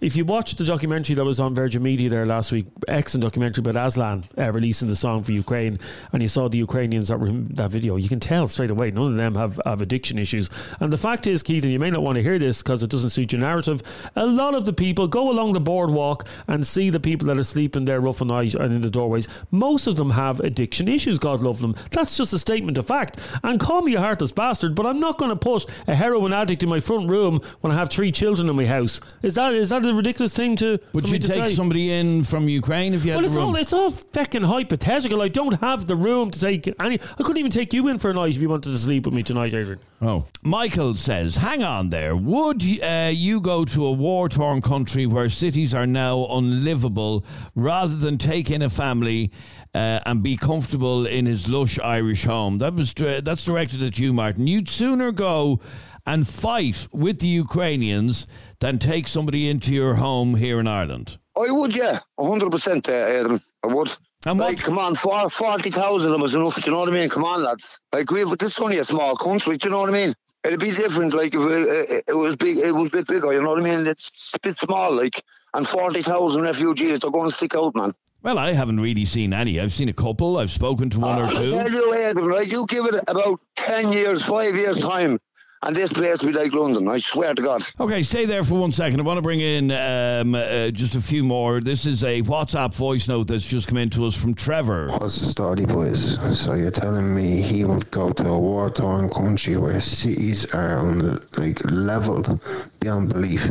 [0.01, 3.63] If you watch the documentary that was on Virgin Media there last week, excellent documentary
[3.63, 5.79] about Aslan uh, releasing the song for Ukraine,
[6.13, 8.93] and you saw the Ukrainians that were in that video, you can tell straight away
[8.93, 10.51] none of them have, have addiction issues.
[10.79, 12.91] And the fact is, Keith, and you may not want to hear this because it
[12.91, 13.83] doesn't suit your narrative,
[14.15, 17.43] a lot of the people go along the boardwalk and see the people that are
[17.43, 19.27] sleeping there rough and night and in the doorways.
[19.51, 21.75] Most of them have addiction issues, God love them.
[21.91, 23.19] That's just a statement of fact.
[23.43, 26.63] And call me a heartless bastard, but I'm not going to put a heroin addict
[26.63, 29.01] in my front room when I have three children in my house.
[29.23, 30.79] Is that is that a ridiculous thing to?
[30.93, 31.55] Would you to take say?
[31.55, 33.45] somebody in from Ukraine if you had Well, it's room?
[33.47, 35.23] all it's all fucking hypothetical.
[35.23, 37.01] I don't have the room to take any.
[37.01, 39.15] I couldn't even take you in for a night if you wanted to sleep with
[39.15, 39.81] me tonight, Adrian.
[40.01, 42.15] Oh, Michael says, "Hang on there.
[42.17, 47.25] Would uh, you go to a war-torn country where cities are now unlivable,
[47.55, 49.33] rather than take in a family
[49.75, 54.13] uh, and be comfortable in his lush Irish home?" That was that's directed at you,
[54.13, 54.47] Martin.
[54.47, 55.61] You'd sooner go
[56.07, 58.27] and fight with the Ukrainians
[58.61, 61.19] than take somebody into your home here in Ireland.
[61.37, 63.41] I would, yeah, hundred percent, uh, Adam.
[63.63, 63.91] I would.
[64.27, 66.57] And like, what- come on, forty thousand of them is enough.
[66.57, 67.09] Do you know what I mean?
[67.09, 67.81] Come on, lads.
[67.93, 69.57] Like, we this is only a small country.
[69.57, 70.13] Do you know what I mean?
[70.45, 71.15] It'd be different.
[71.15, 73.33] Like, if it, it, it was big, it was a bit bigger.
[73.33, 73.87] You know what I mean?
[73.87, 74.93] It's a bit small.
[74.93, 75.23] Like,
[75.55, 77.93] and forty thousand refugees, they're going to stick out, man.
[78.21, 79.61] Well, I haven't really seen any.
[79.61, 80.39] I've seen a couple.
[80.39, 81.51] I've spoken to one ah, or I two.
[81.53, 82.51] tell you, Adam, right?
[82.51, 85.21] You give it about ten years, five years time,
[85.63, 86.89] and this place will be like London.
[86.89, 87.63] I swear to God.
[87.81, 89.01] Okay, stay there for one second.
[89.01, 91.61] I want to bring in um, uh, just a few more.
[91.61, 94.89] This is a WhatsApp voice note that's just come in to us from Trevor.
[94.89, 96.19] What's the story, boys?
[96.39, 100.99] So you're telling me he would go to a war-torn country where cities are on
[100.99, 102.41] the, like leveled
[102.81, 103.45] beyond belief,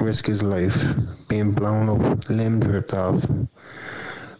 [0.00, 0.76] risk his life,
[1.28, 3.22] being blown up, limbs ripped off,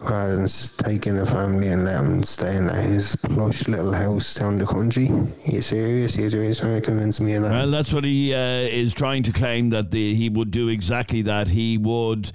[0.04, 4.34] rather than s- taking the family and let him stay in his plush little house
[4.34, 5.08] down the country?
[5.10, 6.14] Are you serious?
[6.14, 7.52] He's really trying to convince me of that.
[7.52, 11.22] Well, that's what he uh, is trying to claim that the, he would do exactly
[11.22, 11.48] that.
[11.48, 12.30] He would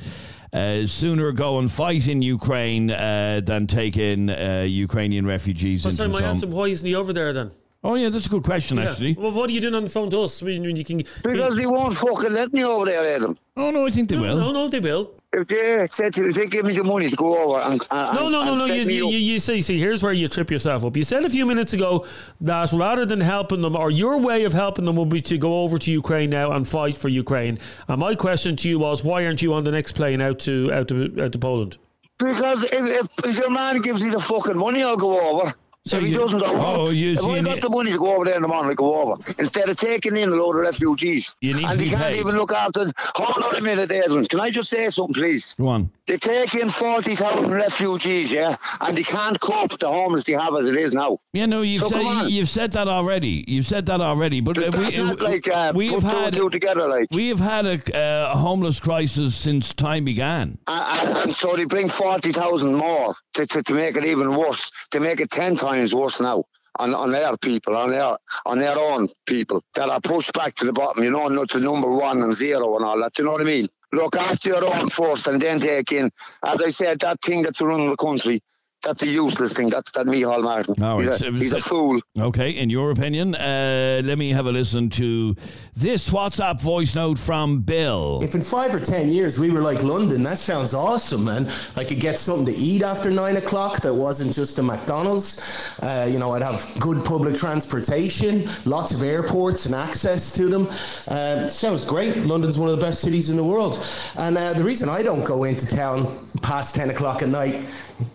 [0.54, 5.90] uh, sooner go and fight in Ukraine uh, than take in uh, Ukrainian refugees Oh,
[5.90, 6.30] into sorry, his my home.
[6.36, 6.48] answer.
[6.48, 7.52] Why isn't he over there then?
[7.84, 8.90] Oh, yeah, that's a good question, Yeah.
[8.90, 9.14] actually.
[9.14, 10.98] Well, what are you doing on the phone to us when, when you can?
[10.98, 13.38] Because they won't fucking let me over there, Adam.
[13.56, 14.38] Oh, no, I think they no, will.
[14.38, 15.12] No, no, they will.
[15.34, 18.16] If they said to me, they give me the money to go over and, and
[18.18, 18.66] No, no, no, and no.
[18.66, 20.96] You, you, you, you see, see, here's where you trip yourself up.
[20.96, 22.06] You said a few minutes ago
[22.42, 25.64] that rather than helping them, or your way of helping them would be to go
[25.64, 27.60] over to Ukraine now and fight for Ukraine.
[27.90, 30.72] And my question to you was, why aren't you on the next plane out to
[30.72, 31.78] out to out to Poland?
[32.20, 35.54] Because if, if, if your man gives you the fucking money, I'll go over.
[35.88, 36.58] So if he you- doesn't, won't.
[36.60, 38.72] oh, you if I got need- the money to go over there in the morning,
[38.72, 39.22] I go over.
[39.40, 41.36] Instead of taking in a load of refugees.
[41.42, 42.20] You need and to they can't paid.
[42.20, 42.88] even look after...
[43.16, 44.26] Hold on a minute, Edwin.
[44.26, 45.56] Can I just say something, please?
[45.56, 45.90] Go on.
[46.08, 48.56] They take in 40,000 refugees, yeah?
[48.82, 51.20] And they can't cope with the homeless they have as it is now.
[51.34, 53.44] Yeah, no, you've So said you've said that already.
[53.48, 54.40] You've said that already.
[54.42, 57.08] But That's we, not like uh, we have had together, like.
[57.12, 60.58] we have had a, uh, a homeless crisis since time began.
[60.68, 64.72] And, and, and so they bring 40,000 more to, to, to make it even worse,
[64.92, 66.46] to make it 10 times worse now.
[66.80, 70.66] On, on their people, on their on their own people that are pushed back to
[70.66, 73.18] the bottom, you know, not to number one and zero and all that.
[73.18, 73.68] You know what I mean?
[73.92, 76.12] Look after your own first, and then take in,
[76.44, 78.42] as I said, that thing that's running the country.
[78.88, 79.70] That's a useless thing.
[79.70, 80.82] That's that Micheál Martin.
[80.82, 82.00] All he's, right, a, so- he's a fool.
[82.18, 85.36] Okay, in your opinion, uh, let me have a listen to
[85.76, 88.22] this WhatsApp voice note from Bill.
[88.24, 91.50] If in five or ten years we were like London, that sounds awesome, man.
[91.76, 95.78] I could get something to eat after nine o'clock that wasn't just a McDonald's.
[95.84, 100.68] Uh, you know, I'd have good public transportation, lots of airports and access to them.
[101.10, 102.16] Um, sounds great.
[102.20, 103.86] London's one of the best cities in the world.
[104.18, 106.08] And uh, the reason I don't go into town
[106.42, 107.56] past 10 o'clock at night.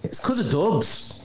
[0.02, 1.22] It's because of dubs.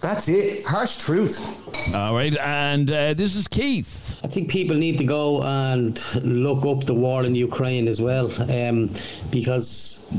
[0.00, 0.64] That's it.
[0.64, 1.94] Harsh truth.
[1.94, 4.16] All right, and uh, this is Keith.
[4.22, 8.30] I think people need to go and look up the war in Ukraine as well,
[8.50, 8.92] um,
[9.30, 10.12] because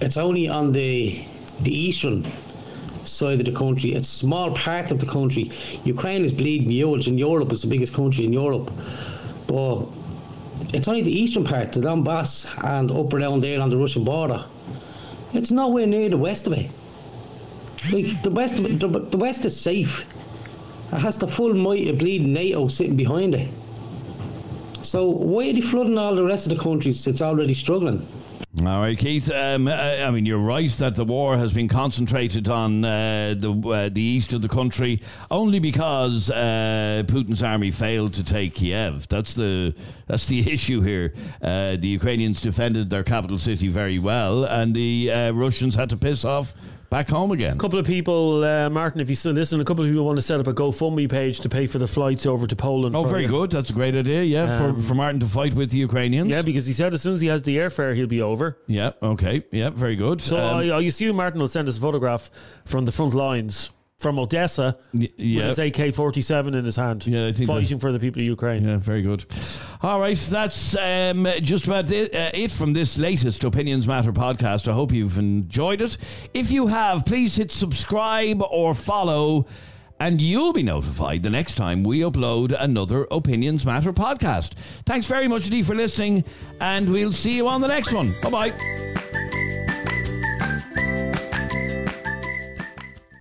[0.00, 1.24] it's only on the
[1.60, 2.24] the eastern
[3.04, 3.94] side of the country.
[3.94, 5.50] It's a small part of the country.
[5.84, 8.70] Ukraine is bleeding huge, and Europe is the biggest country in Europe,
[9.46, 9.86] but
[10.74, 12.32] it's only the eastern part, the Donbass,
[12.64, 14.44] and up around there on the Russian border.
[15.34, 16.70] It's nowhere near the west of it.
[17.92, 20.06] Like the west, the, the west is safe.
[20.92, 23.48] It has the full might of bleeding NATO sitting behind it.
[24.82, 28.06] So why are they flooding all the rest of the countries that's already struggling?
[28.64, 29.30] All right, Keith.
[29.30, 33.52] Um, uh, I mean, you're right that the war has been concentrated on uh, the
[33.52, 39.06] uh, the east of the country only because uh, Putin's army failed to take Kiev.
[39.08, 39.74] That's the
[40.06, 41.12] that's the issue here.
[41.42, 45.98] Uh, the Ukrainians defended their capital city very well, and the uh, Russians had to
[45.98, 46.54] piss off
[46.90, 47.56] back home again.
[47.56, 50.16] A couple of people, uh, Martin, if you still listen, a couple of people want
[50.16, 52.96] to set up a GoFundMe page to pay for the flights over to Poland.
[52.96, 53.28] Oh, for very you.
[53.28, 53.50] good.
[53.50, 54.22] That's a great idea.
[54.24, 56.30] Yeah, Um, for, for Martin to fight with the Ukrainians.
[56.30, 58.58] Yeah, because he said as soon as he has the airfare, he'll be over.
[58.66, 58.92] Yeah.
[59.02, 59.44] Okay.
[59.50, 59.70] Yeah.
[59.70, 60.20] Very good.
[60.20, 62.30] So Um, I, I assume Martin will send us a photograph
[62.64, 65.48] from the front lines from Odessa yeah.
[65.48, 68.64] with his AK 47 in his hand, Yeah, fighting for the people of Ukraine.
[68.64, 69.24] Yeah, very good.
[69.82, 74.68] All right, that's um, just about it, uh, it from this latest Opinions Matter podcast.
[74.68, 75.96] I hope you've enjoyed it.
[76.32, 79.46] If you have, please hit subscribe or follow,
[79.98, 84.52] and you'll be notified the next time we upload another Opinions Matter podcast.
[84.86, 86.22] Thanks very much, Dee, for listening,
[86.60, 88.12] and we'll see you on the next one.
[88.22, 89.04] Bye bye.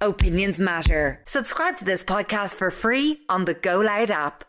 [0.08, 1.22] Opinions matter.
[1.26, 4.46] Subscribe to this podcast for free on the Go Loud app.